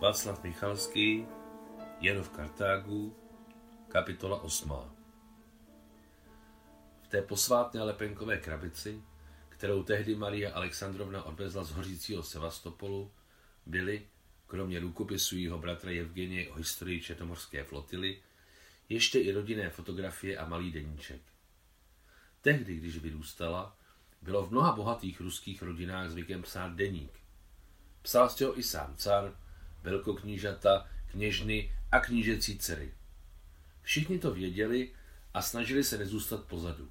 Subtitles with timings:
[0.00, 1.26] Václav Michalský,
[2.00, 3.16] Jeno v Kartágu,
[3.88, 4.72] kapitola 8.
[7.02, 9.02] V té posvátné lepenkové krabici,
[9.48, 13.10] kterou tehdy Maria Alexandrovna odvezla z hořícího Sevastopolu,
[13.66, 14.06] byly,
[14.46, 18.22] kromě rukopisu jeho bratra Evgenie o historii Černomorské flotily,
[18.88, 21.20] ještě i rodinné fotografie a malý deníček.
[22.40, 23.76] Tehdy, když vyrůstala,
[24.22, 27.12] bylo v mnoha bohatých ruských rodinách zvykem psát deník.
[28.02, 29.43] Psal z ho i sám car,
[29.84, 32.92] velkoknížata, kněžny a knížecí dcery.
[33.82, 34.90] Všichni to věděli
[35.34, 36.88] a snažili se nezůstat pozadu.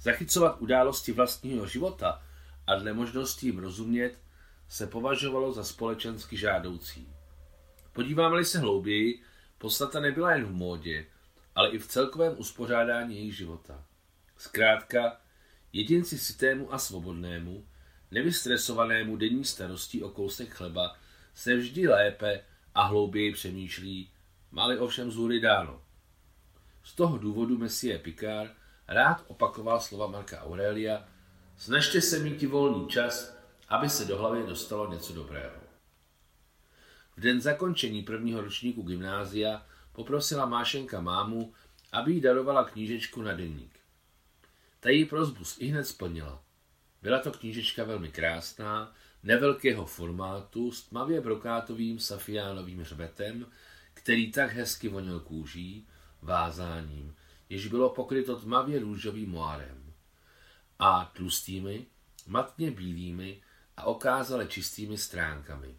[0.00, 2.22] Zachycovat události vlastního života
[2.66, 4.18] a dle možností jim rozumět
[4.68, 7.08] se považovalo za společensky žádoucí.
[7.92, 9.22] Podíváme-li se hlouběji,
[9.58, 11.06] podstata nebyla jen v módě,
[11.54, 13.84] ale i v celkovém uspořádání jejich života.
[14.36, 15.20] Zkrátka,
[15.72, 17.66] jedinci systému a svobodnému,
[18.10, 20.96] nevystresovanému denní starostí o kousek chleba,
[21.34, 22.40] se vždy lépe
[22.74, 24.10] a hlouběji přemýšlí,
[24.50, 25.82] máli ovšem zůry dáno.
[26.84, 28.52] Z toho důvodu Messie Picard
[28.88, 31.08] rád opakoval slova Marka Aurelia,
[31.56, 33.36] snažte se mít volný čas,
[33.68, 35.60] aby se do hlavy dostalo něco dobrého.
[37.16, 41.54] V den zakončení prvního ročníku gymnázia poprosila Mášenka mámu,
[41.92, 43.80] aby jí darovala knížečku na denník.
[44.80, 46.42] Ta její prozbu i hned splnila.
[47.02, 53.46] Byla to knížečka velmi krásná, nevelkého formátu s tmavě brokátovým safiánovým hřbetem,
[53.94, 55.86] který tak hezky vonil kůží,
[56.22, 57.14] vázáním,
[57.48, 59.92] jež bylo pokryto tmavě růžovým moárem
[60.78, 61.86] a tlustými,
[62.26, 63.40] matně bílými
[63.76, 65.76] a okázale čistými stránkami.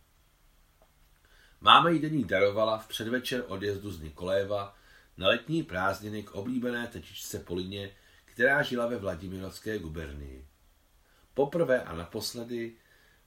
[1.61, 4.75] Máma jí denní darovala v předvečer odjezdu z Nikoléva
[5.17, 7.91] na letní prázdniny k oblíbené tečičce Polině,
[8.25, 10.47] která žila ve Vladimirovské gubernii.
[11.33, 12.75] Poprvé a naposledy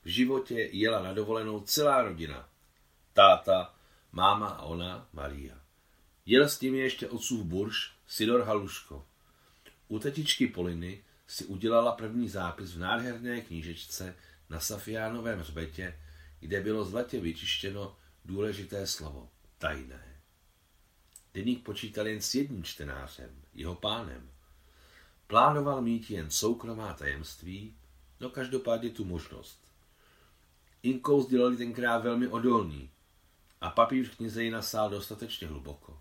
[0.05, 2.49] v životě jela na dovolenou celá rodina.
[3.13, 3.75] Táta,
[4.13, 5.61] máma a ona, Maria.
[6.27, 9.07] Jel s nimi ještě otcův burš, Sidor Haluško.
[9.89, 14.17] U tetičky Poliny si udělala první zápis v nádherné knížečce
[14.51, 15.99] na Safiánovém hřbetě,
[16.41, 20.21] kde bylo zlatě vyčištěno důležité slovo tajné.
[21.35, 24.31] Deník počítal jen s jedním čtenářem, jeho pánem.
[25.27, 27.77] Plánoval mít jen soukromá tajemství,
[28.21, 29.64] no každopádně tu možnost.
[30.85, 32.91] Inkous dělali tenkrát velmi odolný
[33.61, 36.01] a papír v knize ji nasál dostatečně hluboko.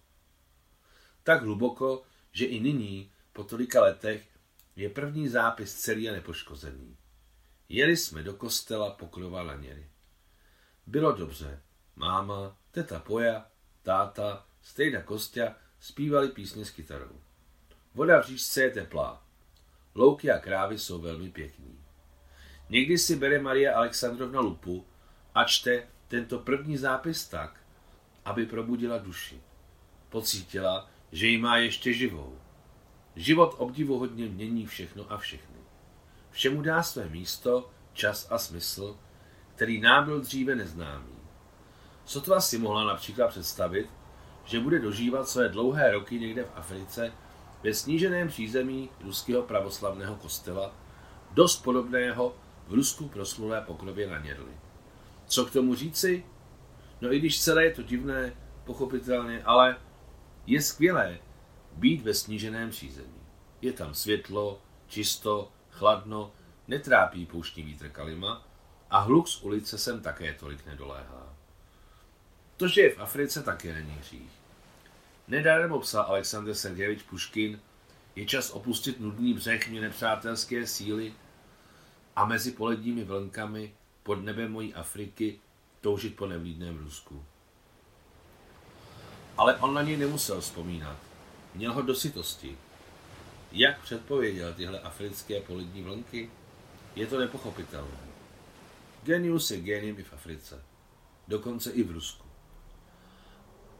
[1.23, 4.27] Tak hluboko, že i nyní, po tolika letech,
[4.75, 6.97] je první zápis celý a nepoškozený.
[7.69, 9.89] Jeli jsme do kostela pokrova Laněry.
[10.87, 11.61] Bylo dobře.
[11.95, 13.47] Máma, teta Poja,
[13.81, 17.21] táta, Stejda Kostя zpívali písně s kytarou.
[17.93, 19.25] Voda v říčce je teplá.
[19.95, 21.82] Louky a krávy jsou velmi pěkný.
[22.73, 24.85] Někdy si bere Maria Alexandrovna lupu
[25.35, 27.59] a čte tento první zápis tak,
[28.25, 29.41] aby probudila duši.
[30.09, 32.37] Pocítila, že ji má ještě živou.
[33.15, 35.57] Život obdivuhodně mění všechno a všechny.
[36.31, 38.97] Všemu dá své místo, čas a smysl,
[39.55, 41.15] který nám byl dříve neznámý.
[42.05, 43.89] Sotva si mohla například představit,
[44.45, 47.13] že bude dožívat své dlouhé roky někde v Africe
[47.63, 50.75] ve sníženém přízemí ruského pravoslavného kostela,
[51.31, 52.35] dost podobného
[52.67, 54.53] v Rusku proslulé pokrově na Něrli.
[55.27, 56.25] Co k tomu říci?
[57.01, 59.77] No i když celé je to divné, pochopitelně, ale
[60.47, 61.19] je skvělé
[61.71, 63.21] být ve sníženém přízemí.
[63.61, 66.31] Je tam světlo, čisto, chladno,
[66.67, 68.47] netrápí pouštní vítr kalima
[68.89, 71.35] a hluk z ulice sem také tolik nedoléhá.
[72.57, 74.31] To, že je v Africe, také není hřích.
[75.27, 77.59] Nedarmo psal Aleksandr Sergejevič Puškin,
[78.15, 81.13] je čas opustit nudný břeh mě nepřátelské síly
[82.15, 85.39] a mezi poledními vlnkami pod nebem mojí Afriky
[85.81, 87.23] toužit po nevlídném Rusku.
[89.37, 90.97] Ale on na něj nemusel vzpomínat.
[91.55, 92.57] Měl ho do sytosti.
[93.51, 96.29] Jak předpověděl tyhle africké polední vlnky?
[96.95, 97.97] Je to nepochopitelné.
[99.03, 100.63] Genius je geniem i v Africe.
[101.27, 102.27] Dokonce i v Rusku.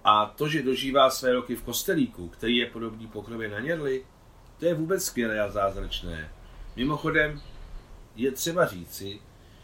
[0.03, 4.05] A to, že dožívá své roky v kostelíku, který je podobný pokrově na Něrli,
[4.59, 6.31] to je vůbec skvělé a zázračné.
[6.75, 7.41] Mimochodem,
[8.15, 9.21] je třeba říci,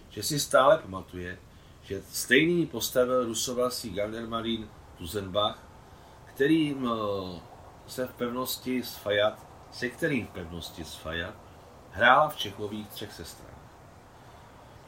[0.10, 1.40] že si stále pamatuje,
[1.82, 5.64] že stejný postavil rusovlasý Gendarmarín Tuzenbach,
[6.26, 7.40] kterým eh,
[7.88, 11.34] se v pevnosti z Fajat, se kterým v pevnosti z Fajat
[11.92, 13.60] hrála v Čechových třech sestrách.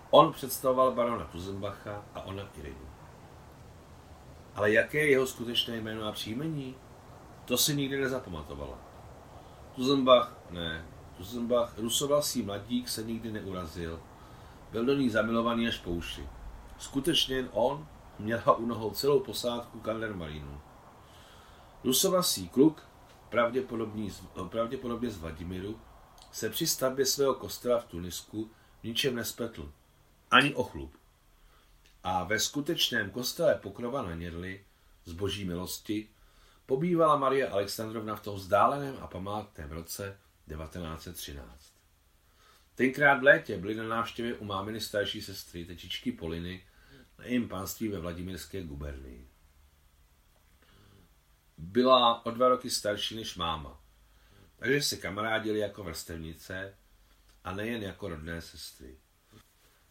[0.09, 2.89] On představoval barona Tuzenbacha a ona Irinu.
[4.55, 6.75] Ale jaké je jeho skutečné jméno a příjmení?
[7.45, 8.77] To si nikdy nezapamatovala.
[9.75, 10.85] Tuzenbach ne.
[11.21, 14.01] Tuzenbach, rusovlasý mladík, se nikdy neurazil.
[14.71, 16.29] Byl do ní zamilovaný až po uši.
[16.77, 17.87] Skutečně jen on?
[18.19, 20.61] měla u nohou celou posádku Kandermarinu.
[21.83, 22.83] Rusovasý kluk,
[24.49, 25.79] pravděpodobně z Vladimiru,
[26.31, 28.51] se při stavbě svého kostela v Tunisku
[28.83, 29.71] ničem nespetl.
[30.31, 30.97] Ani ochlup.
[32.03, 34.65] A ve skutečném kostele Pokrova na Něrli,
[35.05, 36.09] z boží milosti,
[36.65, 40.17] pobývala Marie Alexandrovna v tom vzdáleném a památném roce
[40.47, 41.73] 1913.
[42.75, 46.65] Tenkrát v létě byly na návštěvě u máminy starší sestry, tečičky Poliny,
[47.19, 49.27] na jejím pánství ve Vladimirské gubernii.
[51.57, 53.81] Byla o dva roky starší než máma,
[54.55, 56.77] takže se kamarádili jako vrstevnice
[57.43, 58.97] a nejen jako rodné sestry.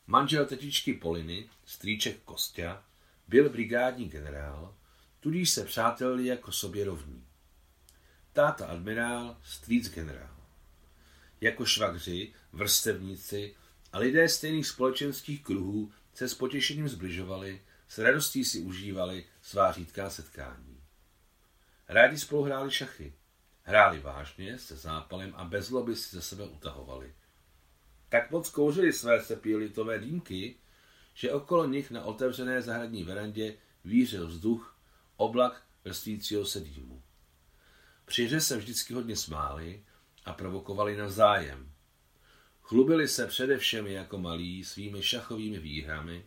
[0.07, 2.85] Manžel tetičky Poliny, strýček Kostya,
[3.29, 4.75] byl brigádní generál,
[5.21, 7.27] tudíž se přátelili jako sobě rovní.
[8.33, 10.40] Táta admirál, strýc generál.
[11.41, 13.55] Jako švagři, vrstevníci
[13.93, 20.11] a lidé stejných společenských kruhů se s potěšením zbližovali, s radostí si užívali svá řídká
[20.11, 20.81] setkání.
[21.89, 23.15] Rádi spolu hráli šachy.
[23.63, 27.15] Hráli vážně, se zápalem a bez zloby si ze sebe utahovali.
[28.09, 30.57] Tak moc kouřili své sepilitové dýmky,
[31.15, 34.77] že okolo nich na otevřené zahradní verandě vířil vzduch,
[35.17, 37.03] oblak vrstvícího se dýmu.
[38.05, 39.85] Při hře se vždycky hodně smáli
[40.31, 41.73] a provokovali navzájem.
[42.63, 46.25] Chlubili se především jako malí svými šachovými výhrami,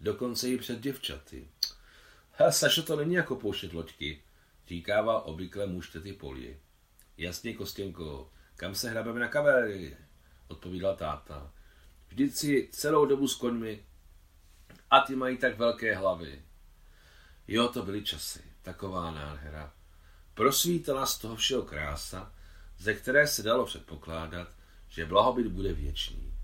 [0.00, 1.48] dokonce i před děvčaty.
[2.32, 4.22] Ha, Sašo, to není jako pouštět loďky,
[4.68, 6.58] říkával obvykle muž tety Poli.
[7.16, 9.96] Jasně, Kostěnko, kam se hrabeme na kavalerii?
[10.48, 11.52] odpovídal táta.
[12.08, 13.84] Vždyť si celou dobu s koňmi
[14.90, 16.42] a ty mají tak velké hlavy.
[17.48, 19.72] Jo, to byly časy, taková nádhera.
[20.34, 22.32] Prosvítala z toho všeho krása,
[22.80, 24.48] ze které se dalo předpokládat,
[24.88, 26.34] že blahobyt bude věčný.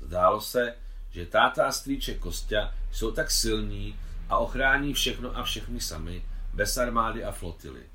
[0.00, 0.76] Zdálo se,
[1.10, 3.98] že táta a strýček Kostya jsou tak silní
[4.28, 6.24] a ochrání všechno a všechny sami,
[6.54, 7.90] bez armády a flotily.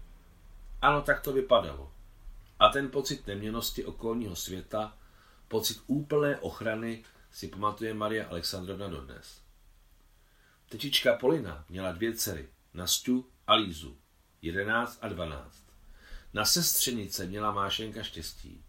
[0.82, 1.92] Ano, tak to vypadalo.
[2.60, 4.98] A ten pocit neměnosti okolního světa,
[5.48, 9.42] pocit úplné ochrany si pamatuje Maria Alexandrovna dodnes.
[10.70, 13.98] Tečička Polina měla dvě dcery, Nastu a Lízu,
[14.42, 15.63] 11 a 12.
[16.34, 18.66] Na sestřenice měla Mášenka štěstí.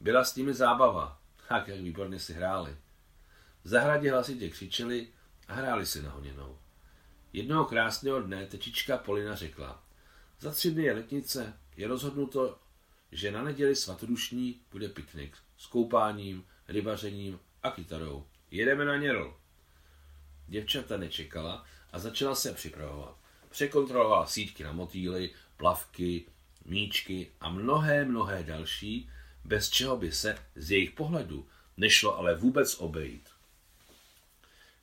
[0.00, 2.76] Byla s nimi zábava, tak jak výborně si hráli.
[3.64, 5.08] V zahradě hlasitě křičeli
[5.48, 6.58] a hráli si na honěnou.
[7.32, 9.84] Jednoho krásného dne tečička Polina řekla,
[10.40, 12.58] za tři dny je letnice, je rozhodnuto,
[13.12, 18.26] že na neděli svatodušní bude piknik s koupáním, rybařením a kytarou.
[18.50, 19.36] Jedeme na něrol.
[20.46, 23.18] Děvčata nečekala a začala se připravovat.
[23.48, 26.26] Překontrolovala síťky na motýly, plavky,
[26.64, 29.10] míčky a mnohé, mnohé další,
[29.44, 33.28] bez čeho by se z jejich pohledu nešlo ale vůbec obejít.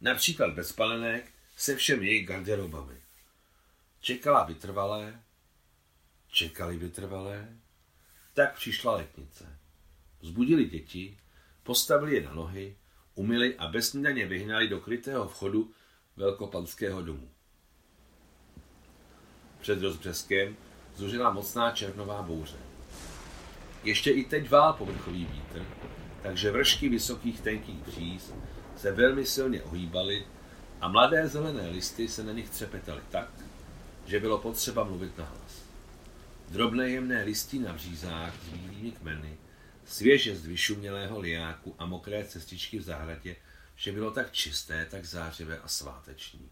[0.02, 2.96] Například bez palenek se všem jejich garderobami.
[4.02, 5.22] Čekala vytrvalé,
[6.32, 7.50] čekali vytrvalé,
[8.34, 9.60] tak přišla letnice.
[10.22, 11.18] Zbudili děti,
[11.64, 12.78] postavili je na nohy,
[13.16, 15.74] umili a bez snídaně vyhnali do krytého vchodu
[16.16, 17.32] velkopanského domu.
[19.60, 20.58] Před rozbřeskem
[20.96, 22.58] zuřila mocná černová bouře.
[23.84, 25.66] Ještě i teď vál povrchový vítr,
[26.22, 28.34] takže vršky vysokých tenkých bříz
[28.78, 30.26] se velmi silně ohýbaly
[30.82, 33.30] a mladé zelené listy se na nich třepetaly tak,
[34.06, 35.62] že bylo potřeba mluvit nahlas.
[36.50, 39.38] Drobné jemné listí na břízách s bílými kmeny,
[39.86, 43.36] svěže z vyšumělého liáku a mokré cestičky v zahradě,
[43.76, 46.50] že bylo tak čisté, tak zářivé a sváteční.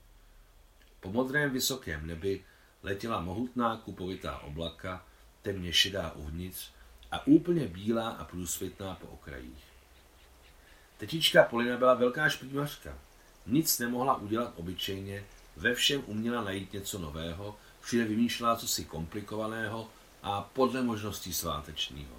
[1.00, 2.44] Po modrém vysokém nebi
[2.84, 5.06] letěla mohutná kupovitá oblaka,
[5.42, 6.70] temně šedá uvnitř
[7.12, 9.64] a úplně bílá a průsvitná po okrajích.
[10.98, 12.98] Tetička Polina byla velká špímařka.
[13.46, 19.90] Nic nemohla udělat obyčejně, ve všem uměla najít něco nového, všude vymýšlela cosi komplikovaného
[20.24, 22.16] a podle možností svátečního.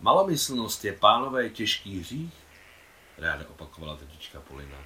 [0.00, 2.34] Malomyslnost je pánové těžký hřích,
[3.18, 4.78] ráda opakovala tetička Polina.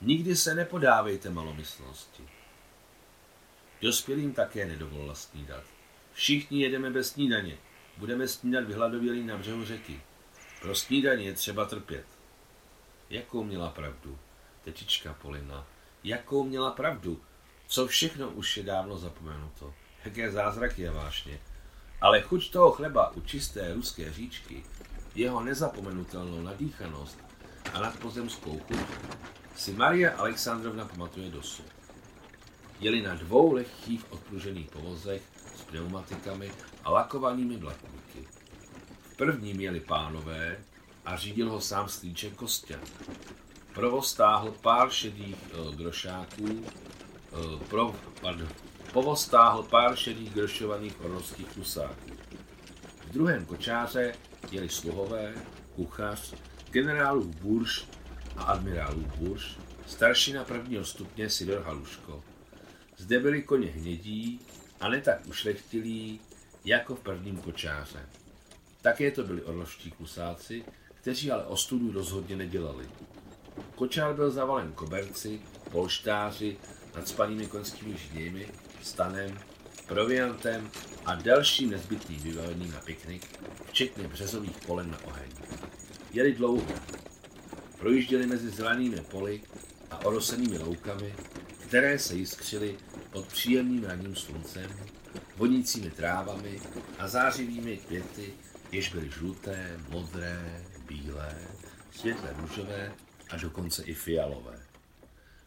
[0.00, 2.35] Nikdy se nepodávejte malomyslnosti.
[3.82, 5.64] Dospělým také nedovolila snídat.
[6.12, 7.58] Všichni jedeme bez snídaně.
[7.96, 10.00] Budeme snídat vyhladovělí na břehu řeky.
[10.60, 12.06] Pro snídaně je třeba trpět.
[13.10, 14.18] Jakou měla pravdu?
[14.64, 15.66] Tetička Polina.
[16.04, 17.22] Jakou měla pravdu?
[17.66, 19.74] Co všechno už je dávno zapomenuto.
[20.04, 21.40] Jaké zázraky a vášně.
[22.00, 24.64] Ale chuť toho chleba u čisté ruské říčky,
[25.14, 27.18] jeho nezapomenutelnou nadýchanost
[27.72, 28.86] a nadpozemskou chuť
[29.56, 31.64] si Maria Alexandrovna pamatuje dosud.
[32.80, 35.22] Jeli na dvou lehkých odpružených povozech
[35.56, 36.50] s pneumatikami
[36.84, 38.28] a lakovanými blatníky.
[39.02, 40.58] V prvním jeli pánové
[41.04, 42.78] a řídil ho sám slíček Kostě.
[43.74, 48.48] Provoz stáhl pár šedých e, grošáků, e, pro, pardon,
[48.92, 52.10] povoz stáhl pár šedých grošovaných orlovských kusáků.
[53.06, 54.14] V druhém kočáře
[54.50, 55.34] jeli sluhové,
[55.74, 56.34] kuchař,
[56.70, 57.84] generálů Burš
[58.36, 59.56] a admirálů Burš,
[59.86, 62.22] staršina prvního stupně Sidor Haluško.
[62.96, 64.40] Zde byli koně hnědí
[64.80, 66.20] a ne tak ušlechtilí,
[66.64, 68.08] jako v prvním kočáře.
[68.82, 72.88] Také to byli orlovští kusáci, kteří ale ostudu rozhodně nedělali.
[73.74, 76.56] Kočár byl zavalen koberci, polštáři,
[76.96, 78.48] nadspanými konskými žněmi,
[78.82, 79.38] stanem,
[79.86, 80.70] proviantem
[81.04, 85.30] a dalším nezbytným vybavením na piknik, včetně březových polen na oheň.
[86.12, 86.74] Jeli dlouho.
[87.78, 89.42] Projížděli mezi zelenými poli
[89.90, 91.14] a orosenými loukami,
[91.58, 92.76] které se jiskřily
[93.16, 94.70] pod příjemným ranním sluncem,
[95.36, 96.60] vonícími trávami
[96.98, 98.34] a zářivými květy,
[98.72, 101.38] jež byly žluté, modré, bílé,
[101.90, 102.92] světle růžové
[103.30, 104.66] a dokonce i fialové.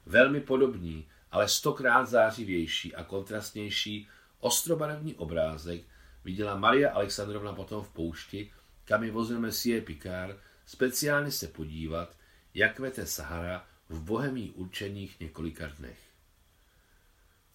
[0.05, 4.07] Velmi podobný, ale stokrát zářivější a kontrastnější
[4.39, 5.81] ostrobarevný obrázek
[6.25, 8.51] viděla Maria Alexandrovna potom v poušti,
[8.85, 12.15] kam ji vozil Messie Picard speciálně se podívat,
[12.53, 16.08] jak kvete Sahara v bohemí určených několika dnech.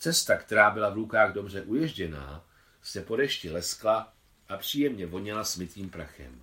[0.05, 2.45] Cesta, která byla v lukách dobře uježděná,
[2.83, 4.13] se po dešti leskla
[4.49, 6.41] a příjemně voněla smytým prachem.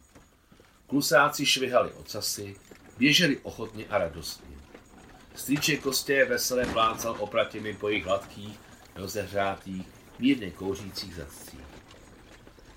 [0.88, 2.56] Klusáci švihali ocasy,
[2.98, 4.56] běželi ochotně a radostně.
[5.36, 8.60] Strýček Kostě veselé plácal opratěmi po jejich hladkých,
[8.96, 9.88] rozehřátých,
[10.20, 11.60] mírně kouřících zadcích.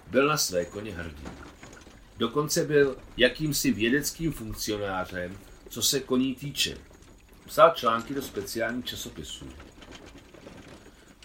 [0.07, 1.29] Byl na své koně hrdý.
[2.17, 5.39] Dokonce byl jakýmsi vědeckým funkcionářem,
[5.69, 6.79] co se koní týče.
[7.47, 9.49] Psal články do speciálních časopisů.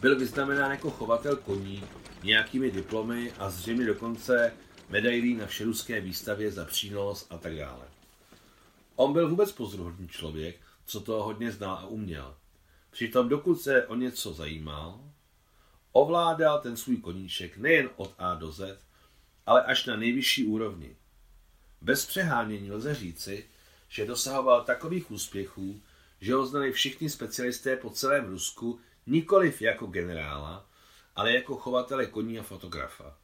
[0.02, 1.84] Byl vyznamenán jako chovatel koní
[2.24, 4.54] nějakými diplomy a zřejmě dokonce
[4.90, 7.88] medailí na všeruské výstavě za přínos a tak dále.
[8.96, 12.36] On byl vůbec pozoruhodný člověk, co toho hodně znal a uměl.
[12.92, 15.00] Přitom dokud se o něco zajímal,
[15.92, 18.80] ovládal ten svůj koníček nejen od A do Z,
[19.46, 20.96] ale až na nejvyšší úrovni.
[21.82, 23.46] Bez přehánění lze říci,
[23.90, 25.82] že dosahoval takových úspěchů,
[26.22, 30.70] že ho znali všichni specialisté po celém Rusku nikoliv jako generála,
[31.16, 33.18] ale jako chovatele koní a fotografa.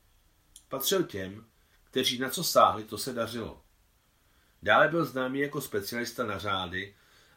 [0.69, 1.45] Patřil těm,
[1.83, 3.61] kteří na co sáhli, to se dařilo.
[4.63, 6.95] Dále byl známý jako specialista na řády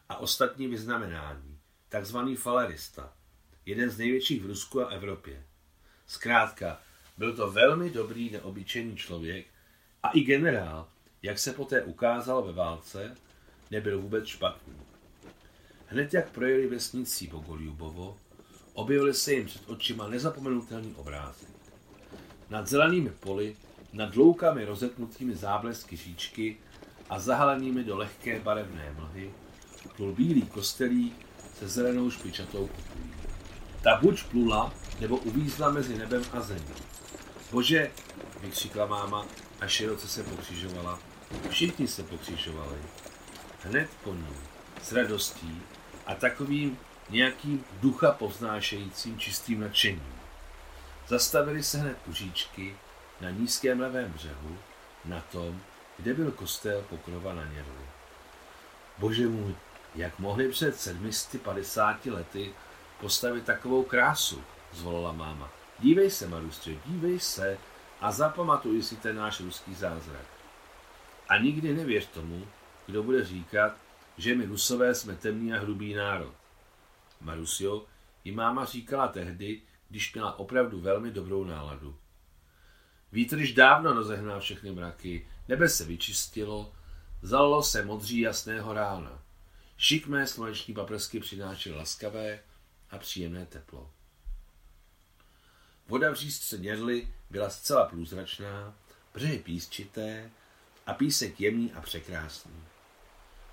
[0.09, 3.13] a ostatní vyznamenání, takzvaný falerista,
[3.65, 5.45] jeden z největších v Rusku a Evropě.
[6.07, 6.81] Zkrátka,
[7.17, 9.47] byl to velmi dobrý, neobyčejný člověk
[10.03, 10.87] a i generál,
[11.21, 13.15] jak se poté ukázal ve válce,
[13.71, 14.73] nebyl vůbec špatný.
[15.87, 18.17] Hned jak projeli vesnicí Bogoljubovo,
[18.79, 21.49] objevily se jim před očima nezapomenutelný obrázek.
[22.49, 23.55] Nad zelenými poli,
[23.93, 26.57] nad loukami rozetnutými záblesky říčky
[27.09, 29.31] a zahalenými do lehké barevné mlhy,
[29.95, 31.25] plul bílý kostelík
[31.59, 33.13] se zelenou špičatou kupulí.
[33.83, 36.75] Ta buď plula, nebo uvízla mezi nebem a zemí.
[37.51, 37.91] Bože,
[38.41, 39.25] vykřikla máma
[39.61, 40.99] a široce se pokřižovala.
[41.49, 42.77] Všichni se pokřižovali.
[43.63, 44.35] Hned po ní,
[44.81, 45.61] s radostí
[46.05, 46.77] a takovým
[47.09, 50.19] nějakým ducha povznášejícím čistým nadšením.
[51.07, 52.75] Zastavili se hned u říčky
[53.21, 54.57] na nízkém levém břehu,
[55.05, 55.61] na tom,
[55.97, 57.85] kde byl kostel pokrova na Něrli.
[58.97, 59.55] Bože můj,
[59.95, 62.53] jak mohli před 750 lety
[62.99, 65.49] postavit takovou krásu, zvolila máma.
[65.79, 67.57] Dívej se, Marustře, dívej se
[68.01, 70.25] a zapamatuj si ten náš ruský zázrak.
[71.29, 72.47] A nikdy nevěř tomu,
[72.85, 73.75] kdo bude říkat,
[74.17, 76.33] že my Rusové jsme temný a hrubý národ.
[77.19, 77.85] Marusio
[78.23, 81.97] ji máma říkala tehdy, když měla opravdu velmi dobrou náladu.
[83.11, 86.73] Vítr již dávno rozehnal všechny mraky, nebe se vyčistilo,
[87.21, 89.23] zalilo se modří jasného rána.
[89.77, 92.39] Šikmé sluneční paprsky přinášely laskavé
[92.91, 93.91] a příjemné teplo.
[95.87, 98.75] Voda v řízce Něrly byla zcela průzračná,
[99.13, 100.31] břehy písčité
[100.85, 102.63] a písek jemný a překrásný.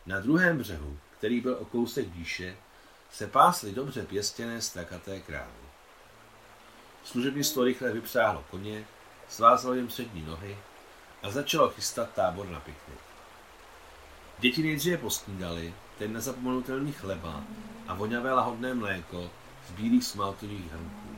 [0.06, 2.56] Na druhém břehu, který byl o kousek výše,
[3.16, 5.66] se pásly dobře pěstěné strakaté krávy.
[7.04, 8.84] Služebnictvo rychle vypřáhlo koně,
[9.28, 10.58] svázalo jim přední nohy
[11.22, 12.98] a začalo chystat tábor na piknik.
[14.38, 17.44] Děti nejdříve posnídali ten nezapomenutelný chleba
[17.88, 19.30] a voňavé lahodné mléko
[19.68, 21.08] z bílých smaltových hrnků.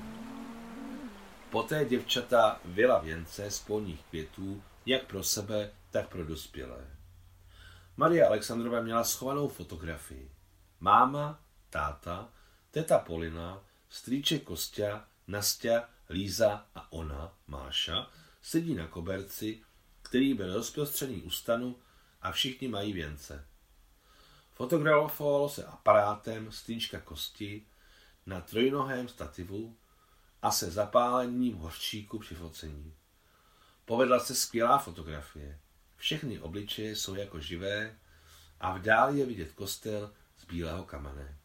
[1.50, 6.86] Poté děvčata vyla věnce z polních květů, jak pro sebe, tak pro dospělé.
[7.96, 10.30] Maria Alexandrova měla schovanou fotografii.
[10.80, 11.38] Máma,
[11.70, 12.32] táta,
[12.70, 18.10] teta Polina, strýček Kostia, Nastia, Líza a ona, Máša,
[18.42, 19.62] sedí na koberci,
[20.02, 21.78] který byl rozprostřený u stanu
[22.22, 23.46] a všichni mají věnce.
[24.52, 27.66] Fotografovalo se aparátem strýčka Kosti,
[28.28, 29.76] na trojnohém stativu
[30.42, 32.94] a se zapálením hořčíku při focení.
[33.84, 35.60] Povedla se skvělá fotografie.
[35.96, 37.98] Všechny obličeje jsou jako živé
[38.60, 41.37] a v dáli je vidět kostel z bílého kamene.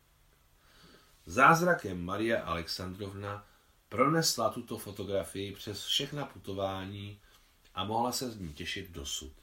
[1.25, 3.47] Zázrakem Maria Alexandrovna
[3.89, 7.19] pronesla tuto fotografii přes všechna putování
[7.75, 9.33] a mohla se z ní těšit dosud.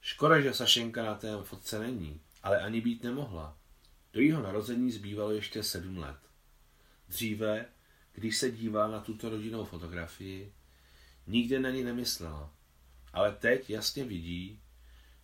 [0.00, 3.56] Škoda, že Sašenka na té fotce není, ale ani být nemohla.
[4.12, 6.18] Do jeho narození zbývalo ještě sedm let.
[7.08, 7.66] Dříve,
[8.12, 10.52] když se dívá na tuto rodinnou fotografii,
[11.26, 12.50] nikdy na ní nemyslela.
[13.12, 14.60] Ale teď jasně vidí,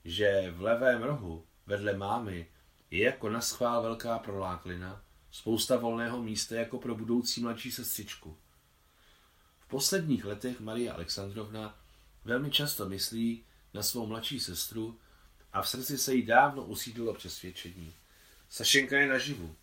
[0.04, 2.46] že v levém rohu vedle mámy
[2.90, 8.36] je jako na schvál velká proláklina, spousta volného místa jako pro budoucí mladší sestřičku.
[9.60, 11.78] V posledních letech Marie Alexandrovna
[12.24, 13.44] velmi často myslí
[13.74, 14.98] na svou mladší sestru
[15.52, 17.94] a v srdci se jí dávno usídlilo přesvědčení.
[18.48, 19.56] Sašenka je naživu.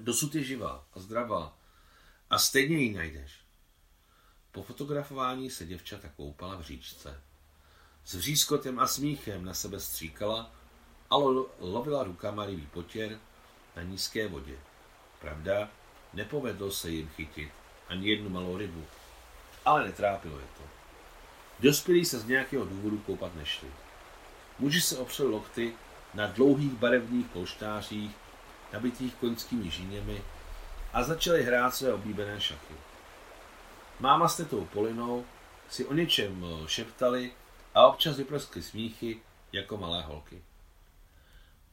[0.00, 1.58] Dosud je živá a zdravá
[2.30, 3.32] a stejně ji najdeš.
[4.52, 7.20] Po fotografování se děvčata koupala v říčce.
[8.04, 10.54] S řízkotem a smíchem na sebe stříkala
[11.12, 11.16] a
[11.60, 13.18] lovila rukama rybí potěr
[13.76, 14.56] na nízké vodě.
[15.20, 15.68] Pravda,
[16.12, 17.52] nepovedlo se jim chytit
[17.88, 18.84] ani jednu malou rybu,
[19.64, 20.62] ale netrápilo je to.
[21.60, 23.68] Dospělí se z nějakého důvodu koupat nešli.
[24.58, 25.72] Muži se opřeli lokty
[26.14, 28.16] na dlouhých barevných polštářích,
[28.72, 30.22] nabitých koňskými žíněmi
[30.92, 32.74] a začali hrát své oblíbené šachy.
[34.00, 35.24] Máma s tetou Polinou
[35.68, 37.32] si o něčem eh, šeptali
[37.74, 39.20] a občas vyprskly smíchy
[39.52, 40.42] jako malé holky.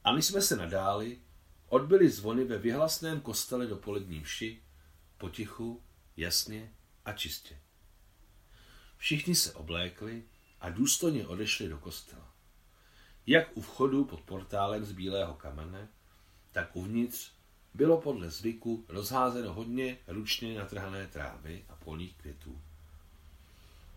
[0.04, 1.18] A my jsme se nadáli,
[1.68, 4.62] odbyli zvony ve vyhlasném kostele do polední vši,
[5.18, 5.82] potichu,
[6.16, 6.72] jasně
[7.04, 7.58] a čistě.
[8.96, 10.24] Všichni se oblékli
[10.60, 12.34] a důstojně odešli do kostela.
[13.26, 15.88] Jak u vchodu pod portálem z bílého kamene,
[16.52, 17.32] tak uvnitř
[17.74, 22.60] bylo podle zvyku rozházeno hodně ručně natrhané trávy a polních květů.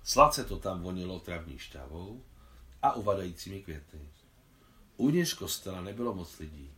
[0.04, 2.24] Sladce to tam vonilo travní štavou
[2.82, 4.10] a uvadajícími květy.
[4.98, 6.72] Uvnitř kostela nebylo moc lidí.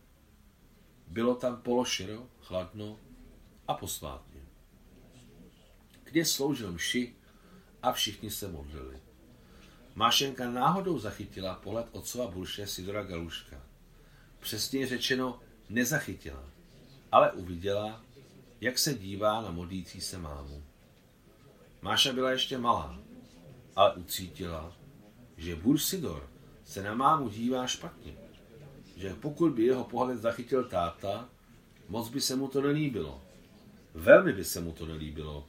[1.06, 2.98] Bylo tam pološiro, chladno
[3.68, 4.40] a posvátně.
[6.04, 7.14] Kde sloužil mši
[7.82, 9.00] a všichni se modlili.
[9.94, 13.62] Mášenka náhodou zachytila pohled otcova bulše Sidora Galuška.
[14.40, 16.44] Přesně řečeno nezachytila,
[17.12, 18.04] ale uviděla,
[18.60, 20.64] jak se dívá na modlící se mámu.
[21.82, 22.98] Máša byla ještě malá,
[23.76, 24.76] ale ucítila,
[25.36, 26.30] že Bůh Sidor
[26.66, 28.14] se na mámu dívá špatně.
[28.96, 31.28] Že pokud by jeho pohled zachytil táta,
[31.88, 33.22] moc by se mu to nelíbilo.
[33.94, 35.46] Velmi by se mu to nelíbilo.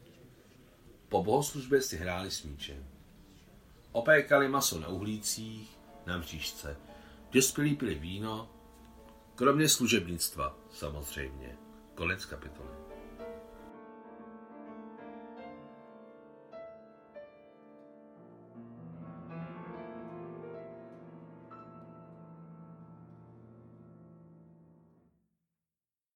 [1.10, 2.86] Po bohoslužbě si hráli s míčem.
[3.92, 6.78] Opékali maso na uhlících, na mřížce.
[7.32, 8.50] Dospělí pili víno,
[9.36, 11.58] kromě služebnictva, samozřejmě.
[11.96, 12.87] Konec kapitoly.